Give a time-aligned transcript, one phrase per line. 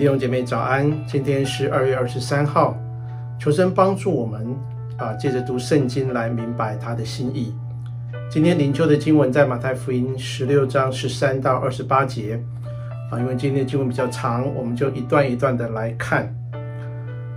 [0.00, 2.74] 弟兄姐妹早安，今天是二月二十三号，
[3.38, 4.56] 求神帮助我们
[4.96, 7.54] 啊，借着读圣经来明白他的心意。
[8.30, 12.42] 今天灵修的经文在马太福音十六章十三到二十八节
[13.10, 16.34] 啊，因为今天的经文比较长，我们就一段一段的来看。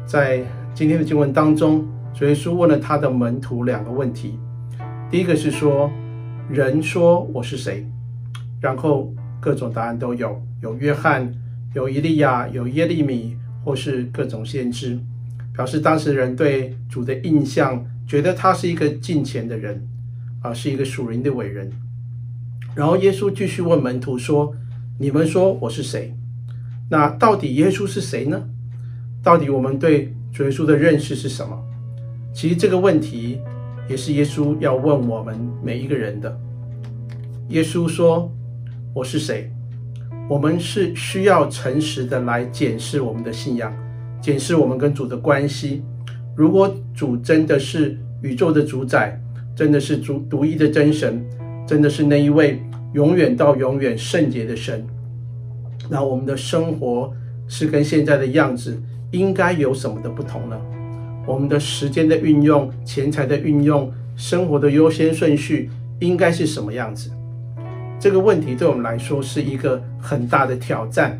[0.05, 0.41] 在
[0.73, 4.39] 今天的经文当中，主耶稣问了他的门徒两个问题，
[5.11, 5.91] 第一个是说，
[6.49, 7.85] 人说我是谁？
[8.61, 11.29] 然后各种答案都有，有约翰。
[11.73, 14.99] 有以利亚，有耶利米，或是各种先知，
[15.55, 19.87] 表示当时人对主的印象，觉得他是一个敬虔的人，
[20.41, 21.71] 啊，是一个属灵的伟人。
[22.75, 24.55] 然后耶稣继续问门徒说
[24.99, 26.15] ：“你们说我是谁？
[26.89, 28.49] 那到底耶稣是谁呢？
[29.23, 31.59] 到底我们对主耶稣的认识是什么？”
[32.33, 33.39] 其实这个问题
[33.87, 36.39] 也是耶稣要问我们每一个人的。
[37.49, 38.31] 耶稣说
[38.93, 39.51] ：“我是谁？”
[40.29, 43.73] 我们是需要诚实的来检视我们的信仰，
[44.21, 45.83] 检视我们跟主的关系。
[46.35, 49.19] 如果主真的是宇宙的主宰，
[49.55, 51.23] 真的是主独一的真神，
[51.67, 54.87] 真的是那一位永远到永远圣洁的神，
[55.89, 57.13] 那我们的生活
[57.47, 60.59] 是跟现在的样子应该有什么的不同呢？
[61.27, 67.11] 我们的时间的运用、钱财的运用、生活的优先顺序应该是什么样子？
[68.03, 71.17] 这个问题对我们来说是一个很大的挑战。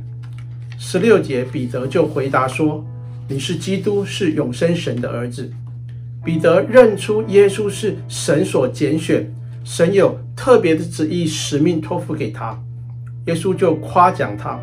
[0.78, 2.84] 十六节，彼得就回答说
[3.30, 5.50] ：“你是基督，是永生神的儿子。”
[6.26, 12.62] 彼得认出耶稣是神所拣选，神有特别的旨意、使命托付给他。
[13.28, 14.60] 耶稣就夸奖他。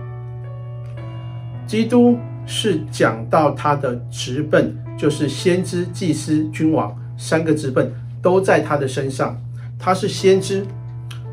[1.67, 9.41] 基督是讲到他的职分，就是先知、祭司、君王三个职分都在他的身上。
[9.79, 10.67] 他是先知，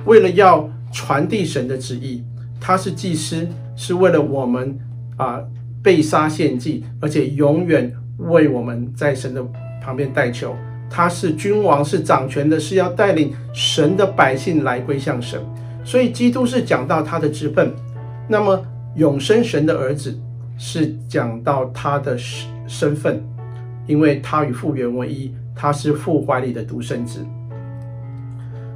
[0.06, 2.24] 为了要传递神的旨意，
[2.60, 4.76] 他是祭司，是为了我们
[5.16, 5.40] 啊
[5.84, 9.46] 被杀献祭，而且永远为我们在神的
[9.80, 10.56] 旁边代求。
[10.90, 15.40] 他是君王，是掌权的，是要带领神的百姓来归向神。
[15.86, 17.72] 所以基督是讲到他的职分，
[18.28, 18.60] 那么
[18.96, 20.20] 永生神的儿子
[20.58, 22.18] 是讲到他的
[22.68, 23.24] 身份，
[23.86, 27.24] 因为他与父原为一，他是父怀里的独生子。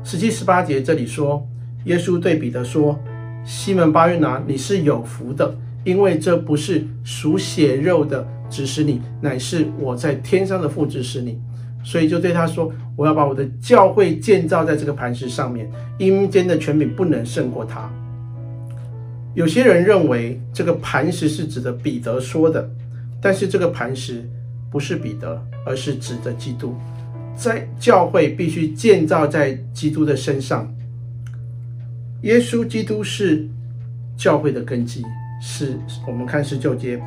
[0.04, 1.44] 十七、十八节这里说。
[1.86, 3.00] 耶稣对彼得说
[3.44, 11.40] ：“西门巴约拿，你是有福的，因为这不是属血肉的指使你，乃是我在天上的父指使你。
[11.84, 17.92] 所以就对他说：我要把我的教会建造在这个磐石上面，阴间的权柄不能胜过他。
[19.34, 22.70] 有些人认为这个磐石是指的彼得说的，
[23.20, 24.30] 但是这个磐石
[24.70, 26.76] 不是彼得，而是指的基督，
[27.36, 30.72] 在教会必须建造在基督的身上。”
[32.22, 33.48] 耶稣基督是
[34.16, 35.04] 教会的根基，
[35.42, 37.02] 是我们看十九节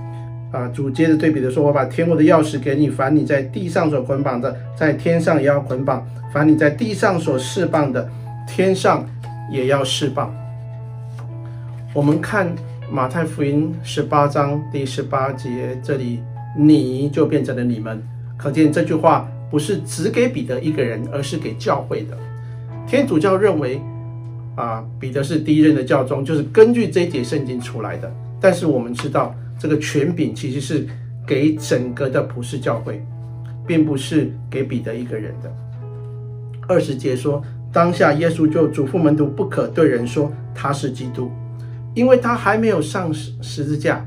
[0.51, 6.03] 啊，主接着对比的说：“我把天国的钥匙给你，凡你在地上所捆绑的，在天上也要捆绑；
[6.33, 8.11] 凡你在地上所释放的，
[8.49, 9.07] 天上
[9.53, 10.35] 也要释放。”
[11.95, 12.53] 我们看
[12.91, 16.21] 马太福音十八章第十八节，这里
[16.59, 18.03] “你”就变成了“你们”，
[18.37, 22.19] 可见这句话不是只给彼得一个人，而是给教会的。
[22.85, 23.81] 天主教认为。
[24.57, 28.13] 啊，彼得是第一任的教宗，就是根据这一节圣经出来的。
[28.41, 30.87] 但是我们知道，这个权柄其实是
[31.27, 33.05] 给整个的普世教会，
[33.67, 35.53] 并不是给彼得一个人的。
[36.69, 41.31] 二十节说，当下耶稣就嘱咐门徒，不可对人说他是基督，
[41.95, 44.07] 因为他还没有上十字架，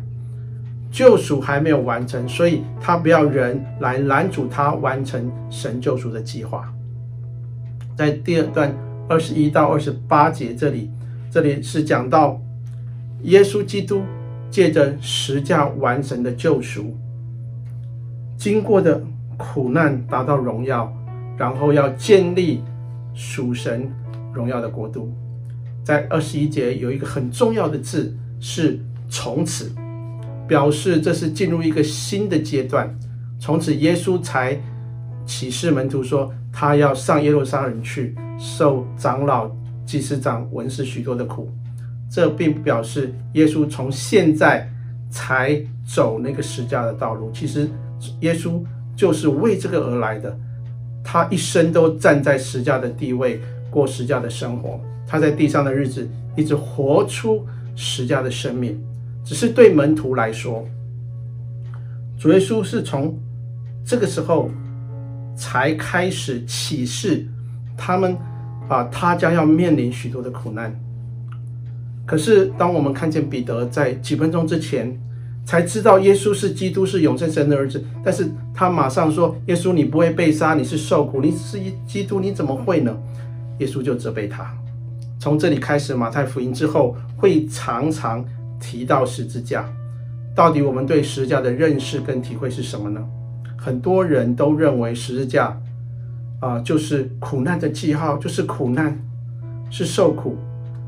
[0.90, 6.72] 救赎还没有完成，所以他不要人来拦阻他完成神救赎的计划。
[7.98, 8.74] 在第二段。
[9.08, 10.92] 二十一到二十八节，这里，
[11.32, 12.42] 这里是讲到
[13.24, 14.02] 耶稣基督
[14.50, 16.96] 借着十架完成的救赎，
[18.38, 19.02] 经过的
[19.38, 20.94] 苦难达到荣耀，
[21.38, 22.62] 然后要建立
[23.14, 23.90] 属神
[24.34, 25.14] 荣耀的国度。
[25.84, 28.78] 在二十一节有一个很重要的字是
[29.08, 29.72] “从此”，
[30.46, 32.94] 表示这是进入一个新的阶段。
[33.40, 34.60] 从此，耶稣才
[35.26, 38.14] 启示门徒说，他要上耶路撒冷去。
[38.38, 39.50] 受长老、
[39.86, 41.52] 祭司长、文士许多的苦，
[42.10, 44.70] 这并不表示耶稣从现在
[45.10, 47.32] 才走那个十架的道路。
[47.34, 47.70] 其实，
[48.22, 48.62] 耶稣
[48.96, 50.38] 就是为这个而来的。
[51.04, 53.40] 他一生都站在十架的地位，
[53.72, 54.80] 过十架的生活。
[55.08, 57.46] 他在地上的日子，一直活出
[57.76, 58.78] 十架的生命。
[59.24, 60.66] 只是对门徒来说，
[62.20, 63.18] 主耶稣是从
[63.86, 64.52] 这个时候
[65.36, 67.26] 才开始启示。
[67.78, 68.18] 他们
[68.68, 70.78] 啊，他将要面临许多的苦难。
[72.06, 74.98] 可是，当我们看见彼得在几分钟之前
[75.46, 77.84] 才知道耶稣是基督，是永生神的儿子。
[78.04, 82.98] 但是他马上说：“耶稣，你不会被杀，你是受苦，你是一基督，你怎么会呢？”
[83.60, 84.54] 耶稣就责备他。
[85.20, 88.26] 从这里开始，马太福音之后会常常
[88.60, 89.66] 提到十字架。
[90.36, 93.04] 到底我们对十字架的认识跟体会是什么呢？
[93.58, 95.60] 很多人都认为十字架
[96.40, 98.98] 啊、就是苦难的记号，就是苦难，
[99.70, 100.38] 是受苦，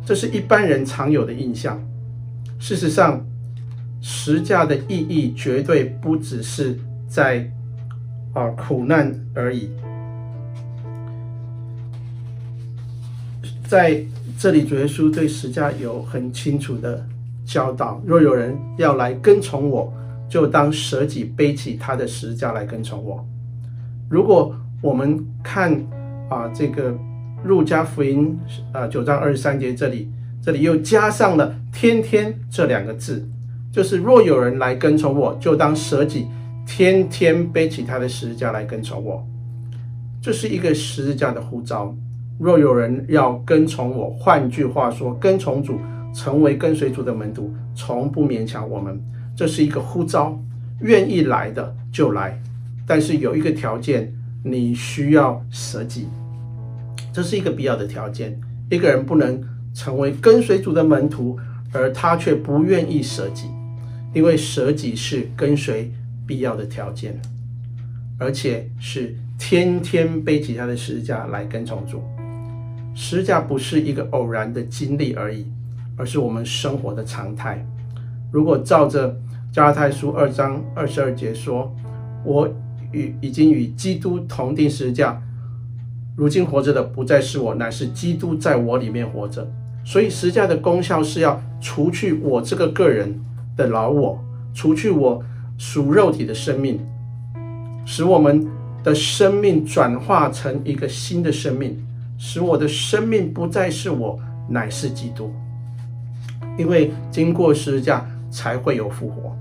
[0.05, 1.81] 这是一般人常有的印象。
[2.59, 3.25] 事实上，
[4.01, 7.49] 十架的意义绝对不只是在
[8.33, 9.71] 啊、苦难而已。
[13.67, 14.03] 在
[14.37, 17.03] 这里，主耶稣对十架有很清楚的
[17.45, 19.91] 教导：若有人要来跟从我，
[20.29, 23.25] 就当舍己，背起他的十架来跟从我。
[24.09, 25.73] 如果我们看
[26.29, 26.97] 啊，这个
[27.43, 28.37] 路加福音
[28.71, 30.09] 啊九章二十三节这里，
[30.41, 33.27] 这里又加上了“天天”这两个字，
[33.71, 36.27] 就是若有人来跟从我，就当舍己，
[36.65, 39.25] 天天背起他的十字架来跟从我。
[40.21, 41.95] 这是一个十字架的呼召。
[42.37, 45.77] 若有人要跟从我，换句话说，跟从主，
[46.13, 48.97] 成为跟随主的门徒，从不勉强我们。
[49.35, 50.37] 这是一个呼召，
[50.79, 52.41] 愿意来的就来，
[52.87, 56.07] 但是有一个条件，你需要舍己，
[57.11, 58.39] 这是一个必要的条件。
[58.69, 59.41] 一个人不能
[59.73, 61.37] 成为跟随主的门徒，
[61.73, 63.47] 而他却不愿意舍己，
[64.13, 65.91] 因为舍己是跟随
[66.25, 67.19] 必要的条件，
[68.17, 72.03] 而且是天天背起他的十字架来跟从主。
[72.95, 75.45] 十字架不是一个偶然的经历而已，
[75.97, 77.65] 而是我们生活的常态。
[78.31, 79.17] 如果照着
[79.51, 81.73] 加拉太书二章二十二节说
[82.23, 82.47] ：“我
[82.91, 85.21] 与已经与基督同钉十字架，
[86.15, 89.49] 如今活着的不再是我，乃是基督在我里面活着。”
[89.85, 93.19] 所以十字架的功效是要除去我这个个人
[93.55, 94.19] 的老我，
[94.53, 95.23] 除去我
[95.57, 96.79] 属肉体的生命，
[97.85, 98.47] 使我们
[98.83, 101.77] 的生命转化成一个新的生命，
[102.17, 104.19] 使我的生命不再是我，
[104.49, 105.31] 乃是基督。
[106.57, 108.05] 因为经过十字架。
[108.31, 109.35] 才会有复活。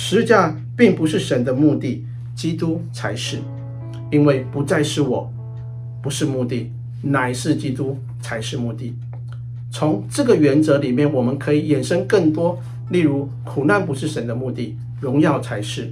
[0.00, 3.38] 十字架并不是神的目的，基督才是。
[4.12, 5.28] 因为不再是我，
[6.00, 6.70] 不是目的，
[7.02, 8.94] 乃是基督才是目的。
[9.72, 12.56] 从这个原则里面，我们可以衍生更多。
[12.90, 15.86] 例如，苦难不是神的目的，荣耀才是；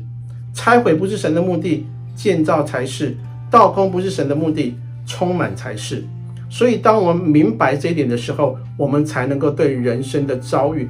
[0.55, 3.09] 拆毁不是神的目的，建造才是；
[3.51, 6.05] 倒空不是神的目的，充满才是。
[6.49, 10.89] 所以，当我们明白这一点的时候，我们才能够对人生的遭遇。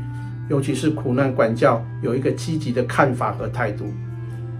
[0.48, 3.84] 尤其是苦难管教，有一个积极的看法和态度。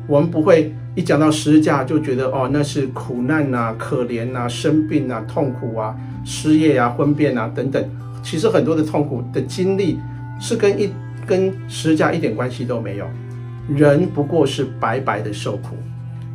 [0.09, 7.85] 我们不会一讲到十字架就觉得哦，那是苦难呐、啊、可怜呐、啊、生病啊、痛苦啊、失业啊、婚变啊等等。
[8.23, 9.99] 其实很多的痛苦的经历
[10.41, 10.93] 是跟一
[11.27, 13.07] 跟十字架一点关系都没有。
[13.69, 15.77] 人不过是白白的受苦。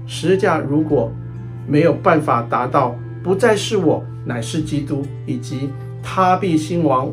[0.06, 1.12] 十字架如果
[1.68, 5.69] 没有办法达到不再是我，乃是基督，以及
[6.03, 7.09] 他必兴亡，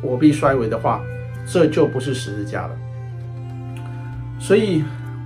[0.00, 1.02] 我必衰微的话。
[1.46, 2.76] 这就不是十字架了。
[4.38, 4.82] 所以，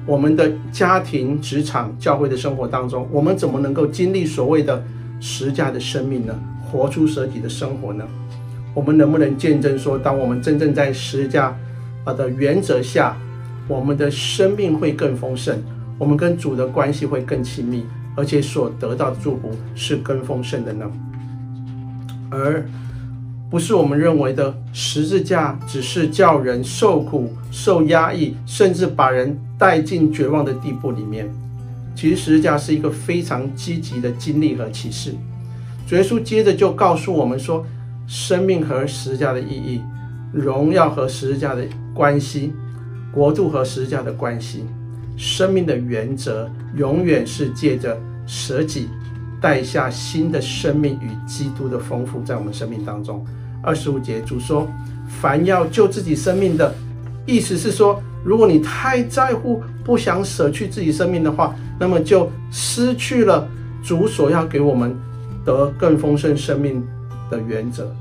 [0.06, 4.83] 我们的家庭、职场、教会的生活当中，我们怎么能够经历所谓的
[5.21, 6.38] 十字架的生命呢？
[6.71, 8.04] 活出舍己的生活呢？
[8.75, 11.57] 我们能不能见证说，当我们真正在十字架
[12.04, 13.16] 啊的原则下，
[13.66, 15.59] 我们的生命会更丰盛，
[15.99, 20.87] 我们跟主的关系会更亲密，而且所得到的祝福是更丰盛的呢？
[22.31, 22.64] 而
[23.50, 31.26] 不是我们认为的十字架，只是叫人受苦、受压抑，甚至把人带进绝望的地步里面。
[31.95, 35.14] 其实十字架是一个非常积极的经历和启示。
[35.87, 37.64] 主耶稣接着就告诉我们说，
[38.07, 39.81] 生命和十字架的意义，
[40.31, 41.64] 荣耀和十字架的
[41.95, 42.52] 关系，
[43.11, 44.67] 国度和十字架的关系，
[45.17, 48.88] 生命的原则，永远是借着舍己。
[49.40, 53.25] 带下新的生命与基督的丰富在我们生命当中。
[53.62, 54.68] 二十五节，主说
[55.21, 56.75] ：“凡要救自己生命的，
[57.26, 63.49] 意思是说，如果你太在乎，不想舍去自己生命的话，那么就失去了
[63.83, 64.95] 主所要给我们
[65.45, 66.85] 得更丰盛生命
[67.30, 67.92] 的原则。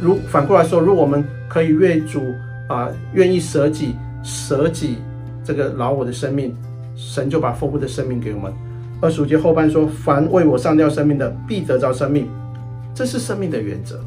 [0.00, 2.20] 如反过来说，如果我们可以为主
[2.68, 3.94] 啊，愿意舍己，
[4.24, 4.98] 舍己
[5.44, 6.54] 这个老我的生命，
[6.96, 8.52] 神就把丰富的生命给我们。”
[9.04, 12.26] 二十五节后半说：“凡为我上吊生命的，必得着生命。”
[12.96, 14.00] 这是生命的原则。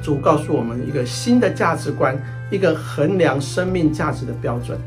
[0.00, 2.18] 主告诉我们一个新的价值观，
[2.50, 4.78] 一个衡量生命价值的标准。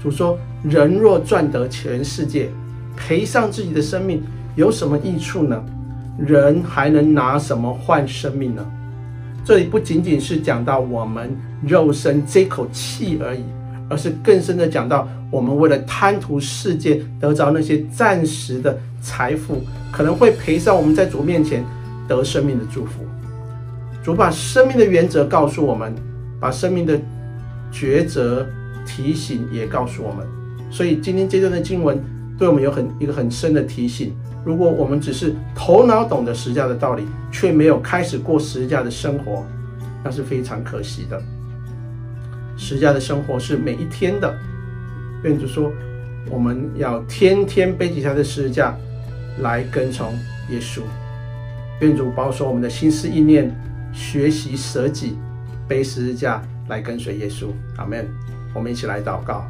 [0.00, 2.48] 主说：“人若赚得全世界，
[2.96, 4.22] 赔上自己的生命，
[4.54, 5.60] 有什么益处呢？
[6.16, 8.64] 人还能拿什么换生命呢？”
[9.44, 11.36] 这里不仅仅是讲到我们
[11.66, 13.42] 肉身这口气而已，
[13.90, 21.64] 而是更深的讲到我们为了贪图世界得着那些暂时的财富，可能会赔上我们在主面前
[22.08, 23.04] 得生命的祝福。
[24.02, 25.94] 主把生命的原则告诉我们，
[26.40, 26.98] 把生命的
[27.70, 28.46] 抉择
[28.86, 30.26] 提醒也告诉我们。
[30.70, 32.02] 所以今天这段的经文
[32.38, 34.14] 对我们有很一个很深的提醒。
[34.42, 39.44] 如果我们只是头脑懂得十架的道理，却没有开始过十架的生活，
[40.02, 41.20] 那是非常可惜的。
[42.60, 44.38] 十架的生活是每一天的，
[45.24, 45.72] 愿主说，
[46.28, 48.76] 我们要天天背起他的十字架
[49.38, 50.12] 来跟从
[50.50, 50.82] 耶稣。
[51.80, 53.50] 愿主保守我们的心思意念，
[53.94, 55.16] 学习舍己，
[55.66, 57.46] 背十字架来跟随耶稣。
[57.78, 58.06] 阿门。
[58.54, 59.48] 我们一起来祷告。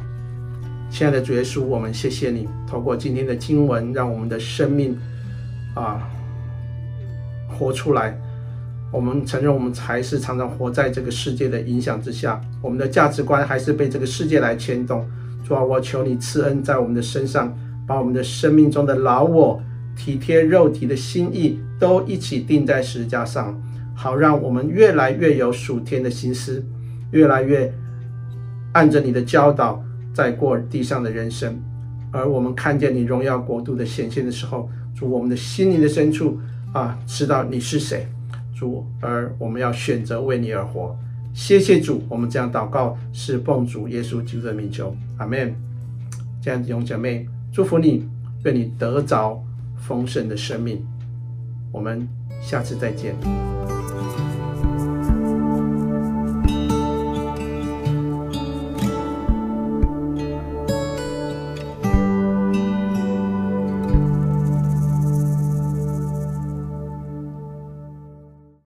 [0.89, 4.97] 亲爱的主耶稣，我们谢谢你，透过今天的经文，让我们的生命
[5.75, 6.09] 啊
[7.49, 8.17] 活出来。
[8.91, 15.07] 我们承认，我们还是常常活在这个世界的影响之下，我们的价值观还是被这个世界来牵动。
[15.43, 17.57] 主啊，我求你赐恩在我们的身上，
[17.87, 19.61] 把我们的生命中的老我、
[19.95, 23.61] 体贴肉体的心意都一起钉在十字架上，
[23.95, 26.63] 好让我们越来越有属天的心思，
[27.11, 27.73] 越来越
[28.73, 29.83] 按着你的教导。
[30.13, 31.57] 在过地上的人生，
[32.11, 36.37] 而我们看见你荣耀国度的显现的时候，主，我们的心灵的深处
[36.73, 38.05] 啊，知道你是谁，
[38.61, 40.95] 主，而我们要选择为你而活。
[41.33, 45.51] 谢谢主，我们这样祷告是奉主耶稣基督的名求，阿门。
[46.39, 48.05] 这样弟兄姐妹，祝福你，
[48.43, 49.43] 愿你得着
[49.77, 50.85] 丰盛的生命。
[51.71, 52.07] 我们
[52.39, 53.15] 下次再见。